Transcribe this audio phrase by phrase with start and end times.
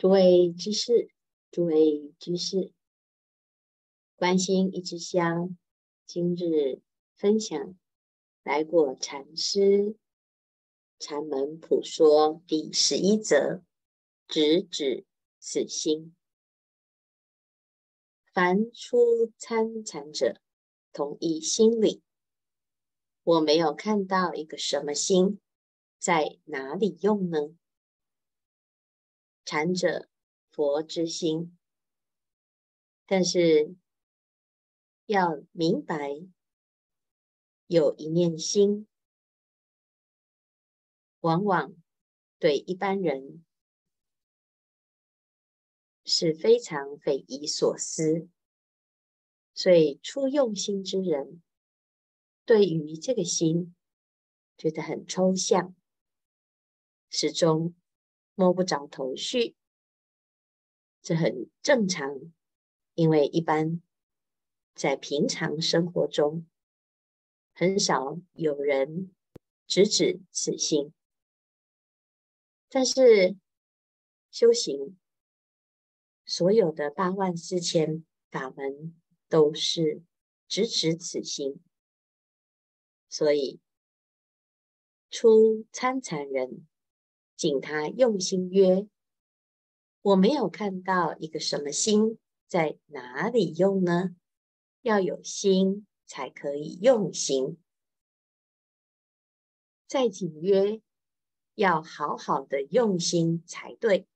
[0.00, 1.10] 诸位居士，
[1.50, 2.72] 诸位居士，
[4.16, 5.58] 关心一支香，
[6.06, 6.80] 今日
[7.18, 7.78] 分享
[8.42, 9.94] 来果禅师
[10.98, 13.62] 禅门普说第十一则：
[14.26, 15.04] 直指
[15.38, 16.16] 此心。
[18.32, 20.40] 凡出参禅者，
[20.94, 22.02] 同一心理。
[23.22, 25.38] 我没有看到一个什么心
[25.98, 27.54] 在哪里用呢？
[29.50, 30.08] 禅者，
[30.52, 31.58] 佛之心，
[33.04, 33.74] 但是
[35.06, 35.96] 要明白，
[37.66, 38.86] 有一念心，
[41.18, 41.74] 往往
[42.38, 43.44] 对一般人
[46.04, 48.28] 是非常匪夷所思，
[49.52, 51.42] 所以初用心之人，
[52.44, 53.74] 对于这个心
[54.56, 55.74] 觉得很抽象，
[57.08, 57.74] 始终。
[58.40, 59.54] 摸不着头绪，
[61.02, 62.32] 这很正常，
[62.94, 63.82] 因为一般
[64.74, 66.46] 在平常生活中，
[67.52, 69.14] 很少有人
[69.66, 70.94] 直指此心。
[72.70, 73.36] 但是
[74.30, 74.98] 修行，
[76.24, 80.02] 所有的八万四千法门都是
[80.48, 81.62] 直指此心，
[83.06, 83.60] 所以
[85.10, 86.66] 初参禅人。
[87.40, 88.86] 请他用心曰
[90.02, 94.14] ：“我没有看到一个什么心在哪里用呢？
[94.82, 97.58] 要有心才可以用心。
[99.86, 100.82] 再谨曰：
[101.54, 104.06] 要好好的用心才对。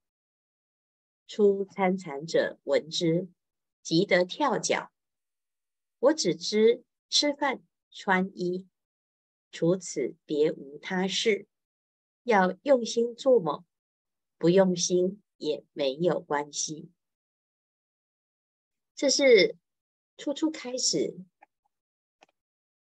[1.26, 3.30] 初参禅者闻之，
[3.80, 4.92] 即得跳脚。
[5.98, 8.68] 我只知吃饭穿衣，
[9.50, 11.48] 除此别无他事。”
[12.24, 13.64] 要用心做梦，
[14.38, 16.90] 不用心也没有关系。
[18.94, 19.56] 这是
[20.16, 21.18] 初初开始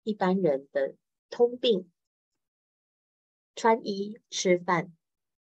[0.03, 0.97] 一般人的
[1.28, 1.88] 通病，
[3.55, 4.93] 穿衣吃饭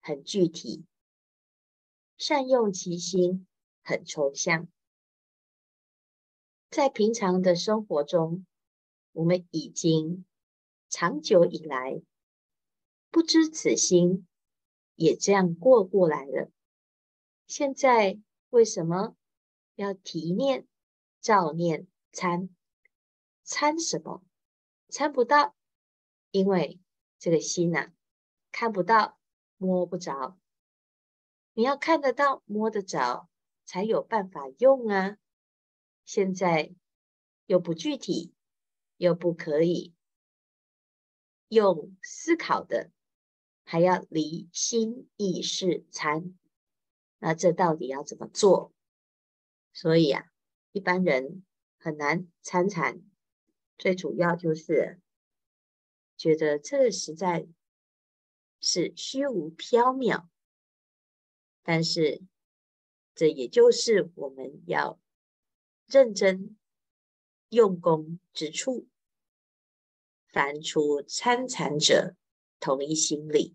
[0.00, 0.84] 很具体，
[2.18, 3.46] 善用其心
[3.84, 4.66] 很抽象。
[6.70, 8.44] 在平常的生活中，
[9.12, 10.26] 我们已经
[10.88, 12.02] 长久以来。
[13.16, 14.26] 不知此心，
[14.94, 16.50] 也这样过过来了。
[17.46, 19.16] 现在为什么
[19.74, 20.68] 要提念、
[21.22, 22.54] 照念、参？
[23.42, 24.22] 参什么？
[24.90, 25.56] 参不到，
[26.30, 26.78] 因为
[27.18, 27.92] 这个心呐、啊，
[28.52, 29.18] 看不到、
[29.56, 30.38] 摸不着。
[31.54, 33.30] 你要看得到、摸得着，
[33.64, 35.16] 才有办法用啊。
[36.04, 36.74] 现在
[37.46, 38.34] 又不具体，
[38.98, 39.94] 又不可以
[41.48, 42.90] 用思考的。
[43.68, 46.38] 还要离心意识参，
[47.18, 48.72] 那这到底要怎么做？
[49.72, 50.24] 所以啊，
[50.70, 51.44] 一般人
[51.76, 53.02] 很难参禅，
[53.76, 55.00] 最主要就是
[56.16, 57.48] 觉得这实在
[58.60, 60.28] 是虚无缥缈。
[61.64, 62.22] 但是，
[63.16, 65.00] 这也就是我们要
[65.86, 66.56] 认真
[67.48, 68.86] 用功之处。
[70.28, 72.14] 凡出参禅者，
[72.66, 73.54] 同一心理，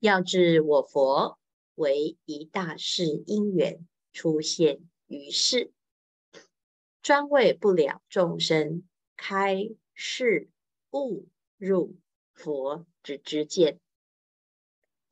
[0.00, 1.38] 要知我佛
[1.76, 5.72] 为一大事因缘出现于世，
[7.00, 8.82] 专为不了众生
[9.14, 10.50] 开示
[10.90, 11.96] 悟入
[12.32, 13.78] 佛之知见。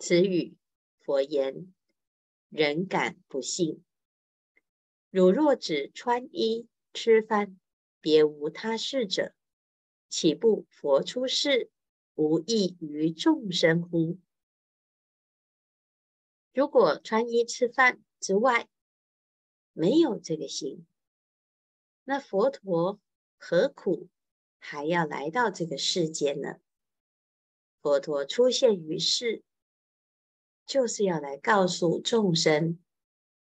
[0.00, 0.56] 此语
[0.98, 1.72] 佛言，
[2.48, 3.84] 人敢不信？
[5.10, 7.56] 汝若只穿衣吃饭，
[8.00, 9.32] 别无他事者，
[10.08, 11.70] 岂不佛出世？
[12.14, 14.18] 无异于众生乎？
[16.52, 18.68] 如果穿衣吃饭之外
[19.72, 20.86] 没有这个心，
[22.04, 23.00] 那佛陀
[23.38, 24.08] 何苦
[24.58, 26.60] 还要来到这个世间呢？
[27.80, 29.42] 佛陀出现于世，
[30.66, 32.78] 就是要来告诉众生，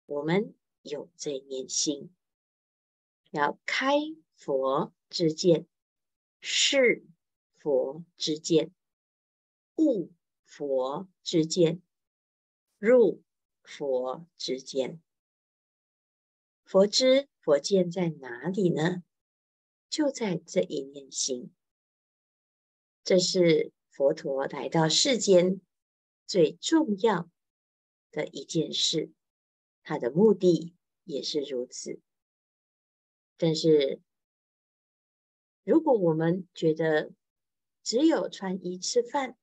[0.06, 2.14] 我们有这念心，
[3.30, 3.94] 要开
[4.36, 5.66] 佛之见，
[6.40, 7.06] 是。
[7.60, 8.72] 佛之见，
[9.76, 10.10] 悟
[10.46, 11.82] 佛之见，
[12.78, 13.22] 入
[13.62, 15.02] 佛之见。
[16.64, 19.02] 佛知佛见在哪里呢？
[19.90, 21.52] 就在这一念心。
[23.04, 25.60] 这是佛陀来到世间
[26.26, 27.28] 最重要
[28.10, 29.12] 的一件事，
[29.82, 30.74] 他的目的
[31.04, 32.00] 也是如此。
[33.36, 34.00] 但是，
[35.64, 37.12] 如果我们觉得，
[37.82, 39.36] 只有穿衣吃饭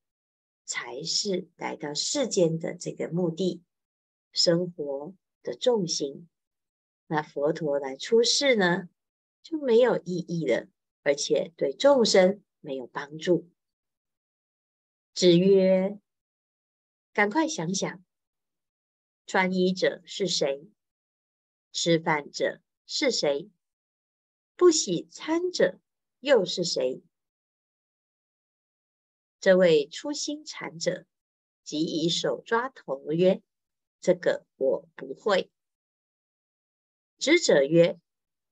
[0.65, 3.63] 才是来到世间的这个目的，
[4.31, 5.13] 生活
[5.43, 6.29] 的重心，
[7.07, 8.89] 那佛陀来出世呢，
[9.41, 10.67] 就没有意义了，
[11.03, 13.49] 而且对众生没有帮助。
[15.13, 15.99] 子曰
[17.13, 18.03] ：“赶快想想，
[19.25, 20.69] 穿衣者是谁？
[21.71, 23.49] 吃饭者是谁？
[24.55, 25.79] 不洗餐者
[26.19, 27.01] 又是谁？”
[29.47, 31.05] 这位初心禅者
[31.63, 33.41] 即以手抓头曰
[34.01, 35.49] ：“这个我不会。”
[37.17, 37.97] 知者曰：“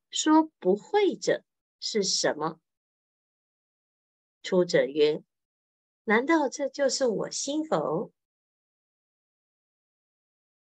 [0.10, 1.44] 说不会者
[1.82, 2.62] 是什么？”
[4.42, 5.22] 出者曰
[6.06, 8.14] ：“难道这就是我心否？”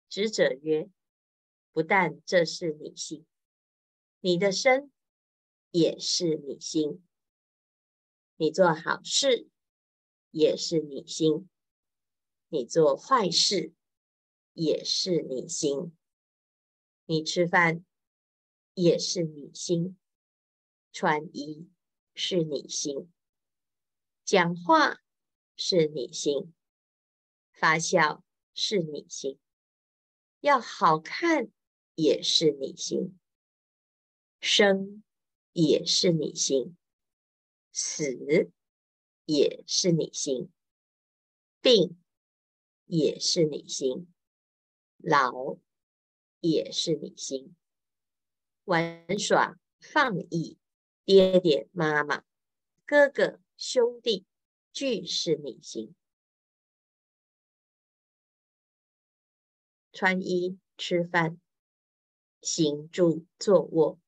[0.09, 0.91] 知者曰
[1.73, 3.25] ：“不但这是你心，
[4.19, 4.91] 你的身
[5.71, 7.03] 也是你心。
[8.35, 9.49] 你做好事
[10.31, 11.49] 也是你心，
[12.47, 13.73] 你做坏事
[14.53, 15.95] 也是你心。
[17.05, 17.83] 你吃饭。”
[18.75, 19.97] 也是你心，
[20.93, 21.67] 穿衣
[22.15, 23.11] 是你心，
[24.23, 25.01] 讲话
[25.57, 26.53] 是你心，
[27.51, 28.23] 发笑
[28.53, 29.37] 是你心，
[30.39, 31.51] 要好看
[31.95, 33.19] 也是你心，
[34.39, 35.03] 生
[35.51, 36.77] 也是你心，
[37.73, 38.15] 死
[39.29, 40.51] 也是你心，
[41.61, 42.01] 病
[42.85, 44.11] 也是你心，
[44.97, 45.59] 老
[46.39, 47.55] 也是你心。
[48.63, 50.57] 玩耍、放逸，
[51.05, 52.23] 爹爹妈妈、
[52.87, 54.25] 哥哥兄弟，
[54.73, 55.93] 俱是你心。
[59.93, 61.39] 穿衣、吃饭、
[62.41, 63.99] 行住坐卧、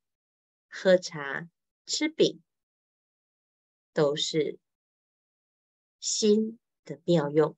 [0.67, 1.47] 喝茶、
[1.85, 2.41] 吃饼，
[3.93, 4.57] 都是
[6.01, 7.55] 心的妙用。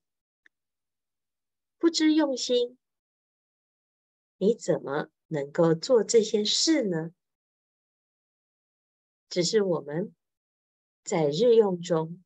[1.79, 2.77] 不知用心，
[4.37, 7.13] 你怎么能够做这些事呢？
[9.29, 10.13] 只是我们
[11.03, 12.21] 在日用中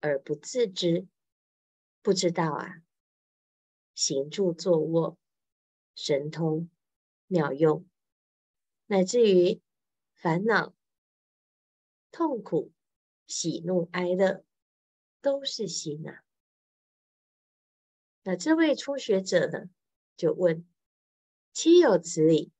[0.00, 1.06] 而不自知，
[2.02, 2.82] 不知道啊，
[3.94, 5.18] 行住坐卧，
[5.94, 6.70] 神通
[7.26, 7.86] 妙用，
[8.86, 9.60] 乃至于
[10.14, 10.74] 烦恼、
[12.10, 12.72] 痛苦、
[13.26, 14.44] 喜怒哀乐，
[15.20, 16.24] 都是心啊。
[18.22, 19.70] 那这位初学者呢，
[20.16, 20.66] 就问。
[21.52, 22.52] 岂有此理！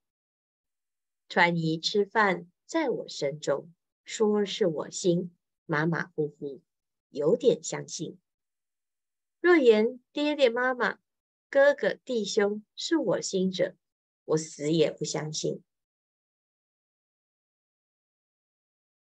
[1.28, 3.72] 穿衣吃饭，在我身中，
[4.04, 5.34] 说是我心，
[5.64, 6.60] 马马虎虎，
[7.08, 8.18] 有点相信。
[9.40, 10.98] 若言爹爹妈妈、
[11.48, 13.76] 哥哥弟兄是我心者，
[14.24, 15.62] 我死也不相信。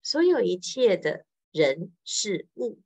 [0.02, 2.78] 所有一切的人事物，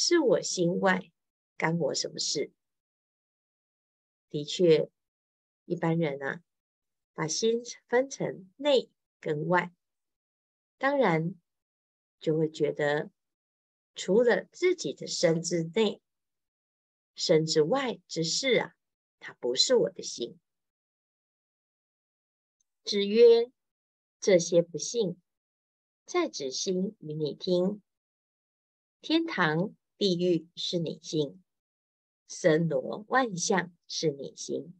[0.00, 1.10] 是我心外，
[1.56, 2.52] 干我什么事？
[4.30, 4.88] 的确。
[5.64, 6.40] 一般人啊，
[7.14, 9.74] 把心分成内跟外，
[10.78, 11.34] 当然
[12.20, 13.10] 就会觉得，
[13.96, 16.00] 除了自己的身之内、
[17.16, 18.76] 身之外之事啊，
[19.18, 20.38] 它不是我的心。
[22.84, 23.50] 子曰
[24.20, 25.20] ：“这些不信，
[26.06, 27.82] 在子心与你听。
[29.00, 31.42] 天堂、地狱是你心，
[32.28, 34.74] 森罗万象是你心。”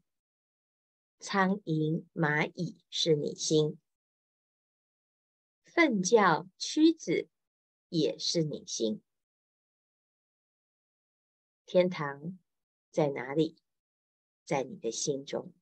[1.20, 3.76] 苍蝇、蚂蚁是你心，
[5.64, 7.28] 粪酵、蛆子
[7.88, 9.02] 也是你心。
[11.66, 12.38] 天堂
[12.92, 13.56] 在哪里？
[14.44, 15.52] 在你的心中。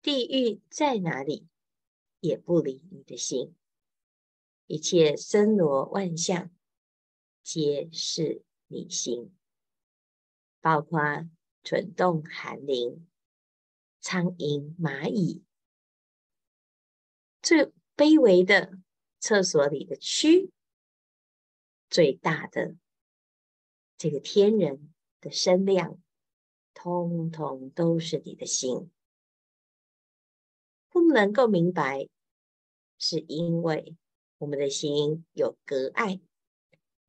[0.00, 1.46] 地狱在哪里？
[2.20, 3.54] 也不离你的心。
[4.66, 6.50] 一切森罗万象，
[7.42, 9.32] 皆是你心，
[10.60, 11.00] 包括
[11.62, 13.06] 蠢动、寒灵。
[14.04, 15.44] 苍蝇、蚂蚁，
[17.40, 18.76] 最卑微的
[19.20, 20.50] 厕所里的蛆，
[21.88, 22.74] 最大的
[23.96, 26.02] 这个天人的身量，
[26.74, 28.90] 通通都是你的心。
[30.88, 32.08] 不能够明白，
[32.98, 33.96] 是因为
[34.38, 36.20] 我们的心有隔碍，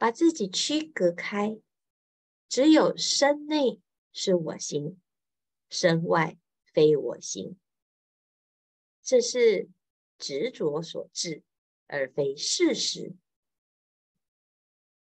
[0.03, 1.61] 把自己区隔开，
[2.49, 3.79] 只有身内
[4.11, 4.99] 是我心，
[5.69, 6.37] 身外。
[6.73, 7.57] 非我心，
[9.01, 9.69] 这是
[10.17, 11.43] 执着所致，
[11.87, 13.15] 而非事实。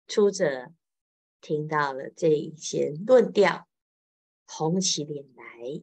[0.07, 0.73] 出者
[1.43, 3.69] 听到了这一些论调，
[4.47, 5.83] 红起脸来，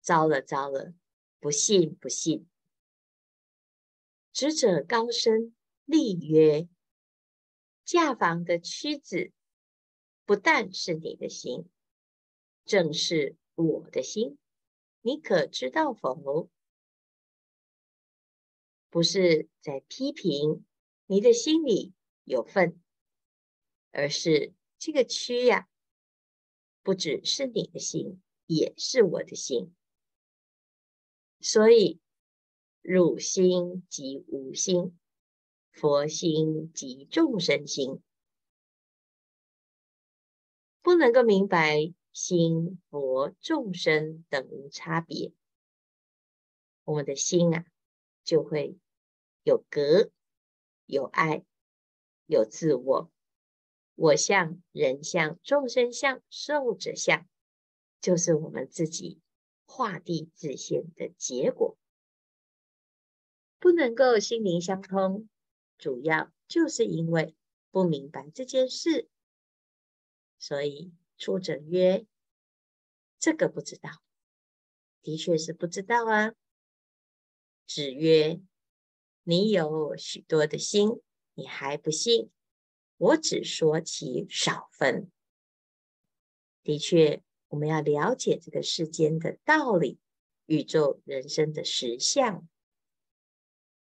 [0.00, 0.94] 糟了糟了，
[1.38, 2.48] 不信不信。
[4.32, 6.66] 执者高声厉曰
[7.90, 9.32] ：“驾房的蛆子，
[10.24, 11.68] 不但是你的心，
[12.64, 14.38] 正是我的心。”
[15.02, 16.48] 你可知道否？
[18.90, 20.64] 不是在批评
[21.06, 21.92] 你的心里
[22.22, 22.80] 有份，
[23.90, 25.68] 而是这个躯呀，
[26.84, 29.74] 不只是你的心，也是我的心。
[31.40, 31.98] 所以，
[32.82, 34.96] 汝心即吾心，
[35.72, 38.02] 佛心即众生心。
[40.82, 45.32] 不能够明白心、佛、众生等无差别，
[46.84, 47.64] 我们的心啊，
[48.24, 48.76] 就会
[49.42, 50.10] 有隔、
[50.86, 51.44] 有爱、
[52.26, 53.10] 有自我、
[53.94, 57.28] 我相、人相、众生相、寿者相，
[58.00, 59.20] 就是我们自己
[59.66, 61.76] 画地自限的结果。
[63.58, 65.28] 不能够心灵相通，
[65.80, 67.34] 主要就是因为
[67.70, 69.08] 不明白这件事。
[70.38, 72.06] 所以出者曰
[73.18, 73.90] ：“这个不知道，
[75.02, 76.34] 的确是不知道啊。”
[77.66, 78.40] 子曰
[79.24, 81.00] ：“你有许多的心，
[81.34, 82.30] 你还不信？
[82.98, 85.10] 我只说其少分。
[86.62, 89.98] 的确，我们要了解这个世间的道理，
[90.44, 92.46] 宇宙人生的实相。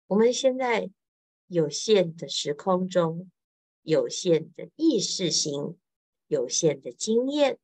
[0.07, 0.91] 我们现在
[1.47, 3.31] 有限的时空中，
[3.81, 5.77] 有限的意识心。”
[6.27, 7.59] 有限的经验，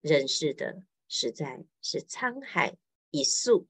[0.00, 2.76] 认识的实在是沧海
[3.12, 3.68] 一粟。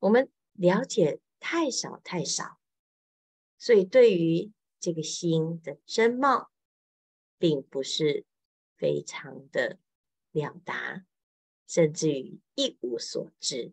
[0.00, 2.58] 我们了解太少太少，
[3.58, 4.50] 所以对于
[4.80, 6.50] 这个心的真貌，
[7.38, 8.26] 并不是
[8.76, 9.78] 非常的
[10.32, 11.06] 了达，
[11.68, 13.72] 甚至于一无所知。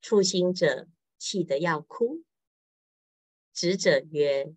[0.00, 0.86] 初心者
[1.24, 2.22] 气得要哭，
[3.54, 4.54] 执者曰。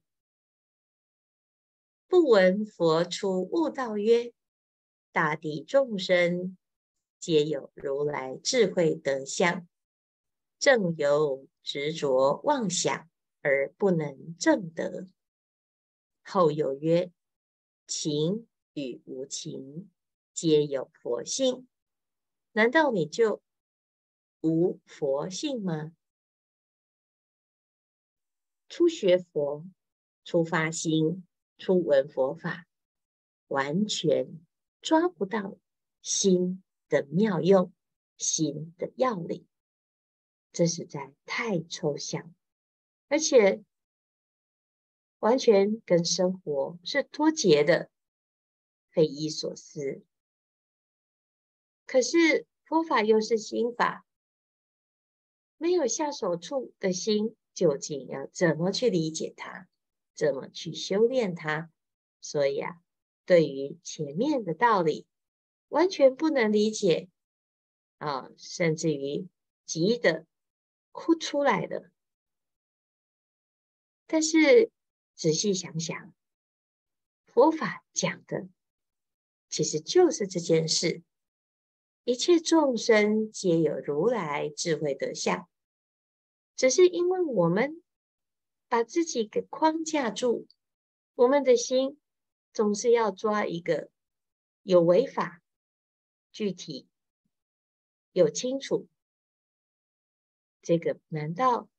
[2.10, 4.34] 不闻佛出悟道曰
[5.14, 6.58] ：“大地众生
[7.22, 9.66] 皆有如来智慧德相，
[10.60, 13.10] 正由执着妄想
[13.42, 15.08] 而不能正得。”
[16.22, 17.10] 后有曰
[17.88, 19.90] ：“情与无情
[20.34, 21.66] 皆有佛性，
[22.52, 23.42] 难道你就
[24.42, 25.94] 无佛性吗？”
[28.70, 29.66] 初学佛，
[30.24, 31.24] 初发心。
[31.60, 32.68] 初闻佛法，
[33.48, 34.46] 完全
[34.80, 35.58] 抓不到
[36.04, 37.74] 心的妙用，
[38.16, 39.48] 心的要领，
[40.52, 42.32] 这实在太抽象，
[43.08, 43.64] 而且
[45.18, 47.90] 完全跟生活是脱节的，
[48.92, 50.04] 匪夷所思。
[51.88, 54.06] 可是佛法又是心法，
[55.58, 59.68] 没有下手处的心，究竟要怎么去理解它？
[60.14, 61.72] 怎么去修炼它？
[62.22, 62.80] 所以啊，
[63.26, 65.08] 对于前面的道理，
[65.70, 67.10] 完全不能理解
[67.98, 69.28] 啊，甚至于
[69.66, 70.28] 急得
[70.92, 71.90] 哭出来的。
[74.06, 74.70] 但是
[75.16, 76.14] 仔细想想，
[77.26, 78.48] 佛法讲的
[79.50, 81.02] 其实就是这件事：
[82.04, 85.50] 一切众生皆有如来智慧德相，
[86.58, 87.82] 只是因为我们。
[88.70, 90.46] 把自己给框架住，
[91.16, 92.02] 我们的心
[92.52, 93.90] 总是要抓一个
[94.62, 95.42] 有违法、
[96.34, 96.86] 具体、
[98.12, 98.90] 有清楚。
[100.62, 101.70] 这个难道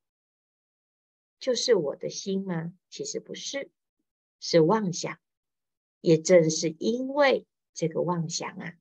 [1.38, 2.73] 就是我的心吗？
[2.88, 3.70] 其实不是，
[4.40, 5.20] 是妄想。
[6.00, 8.78] 也正是因为这个妄想啊，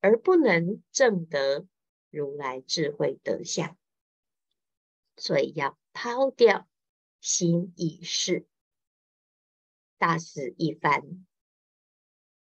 [0.00, 1.68] 而不能证得
[2.10, 3.78] 如来智慧德相，
[5.16, 5.78] 所以要。
[5.94, 6.66] 抛掉
[7.20, 8.46] 心意识，
[9.98, 11.26] 大死一番，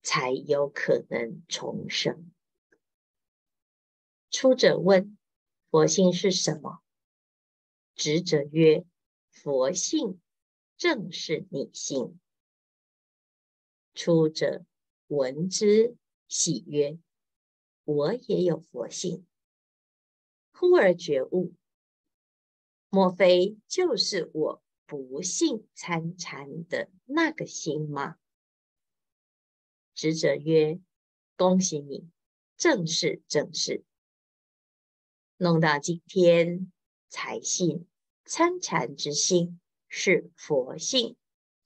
[0.03, 2.31] 才有可能重生。
[4.29, 5.17] 出者问：
[5.71, 6.83] 佛性是什么？
[7.95, 8.85] 执者曰：
[9.31, 10.21] 佛性
[10.77, 12.19] 正是你心。
[13.95, 14.63] 出者
[15.07, 15.97] 闻之，
[16.27, 16.99] 喜曰：
[17.83, 19.25] 我也有佛性。
[20.51, 21.55] 忽而觉悟。
[22.91, 28.17] 莫非就是我不信参禅的那个心吗？
[29.93, 30.79] 执者曰
[31.37, 32.09] ：“恭喜你，
[32.57, 33.83] 正是正是。
[35.37, 36.71] 弄到今天
[37.09, 37.87] 才信
[38.25, 41.15] 参禅之心是佛性，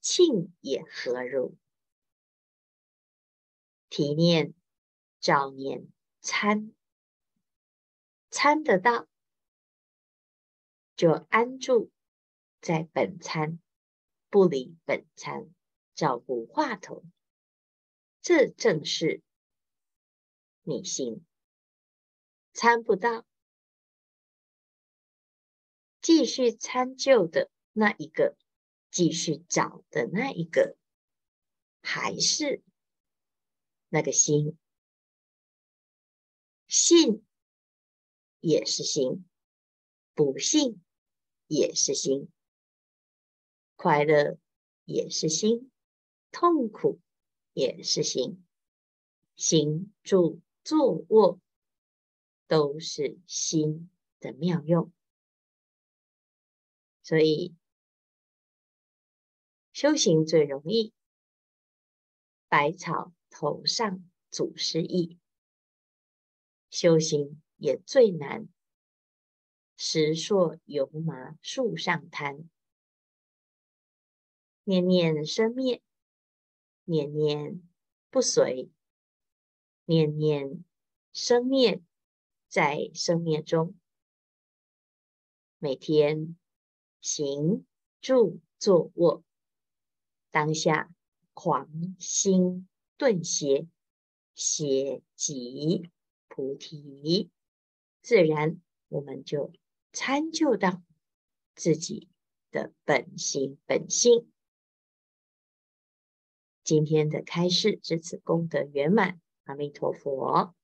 [0.01, 1.55] 庆也何如？
[3.89, 4.53] 提念
[5.21, 5.87] 早年
[6.19, 6.73] 参，
[8.29, 9.07] 参得到。”
[10.95, 11.91] 就安住
[12.61, 13.59] 在本参，
[14.29, 15.53] 不离本参，
[15.95, 17.03] 照顾话头，
[18.21, 19.21] 这正是
[20.61, 21.25] 你心，
[22.53, 23.25] 参不到，
[25.99, 28.37] 继续参就的那一个，
[28.91, 30.77] 继续找的那一个，
[31.81, 32.61] 还是
[33.89, 34.57] 那个心，
[36.67, 37.25] 信
[38.39, 39.25] 也是心，
[40.15, 40.81] 不幸
[41.47, 42.29] 也是心，
[43.75, 44.37] 快乐
[44.85, 45.71] 也是心，
[46.31, 46.99] 痛苦
[47.53, 48.45] 也是心。
[49.35, 51.39] 行住坐卧
[52.47, 53.89] 都是心
[54.19, 54.93] 的妙用，
[57.01, 57.55] 所以
[59.71, 60.93] 修行最容易，
[62.47, 65.17] 百草头上祖师意；
[66.69, 68.47] 修行也最难，
[69.85, 72.49] 石硕油麻树上摊。
[74.63, 75.81] 念念生灭，
[76.85, 77.61] 念念
[78.09, 78.71] 不随。
[79.83, 80.63] 念念
[81.11, 81.81] 生灭，
[82.47, 83.75] 在生灭中，
[85.59, 86.37] 每天
[87.01, 87.65] 行
[87.99, 89.21] 住坐卧，
[90.31, 90.89] 当下
[91.33, 93.67] 狂心顿歇，
[94.33, 95.91] 歇即
[96.29, 97.29] 菩提，
[98.01, 99.51] 自然我们就
[99.93, 100.81] 参就到
[101.55, 102.09] 自己
[102.51, 104.27] 的本心本性。
[106.63, 109.21] 今天的开示至此功德圆满。
[109.45, 110.55] 阿弥陀佛。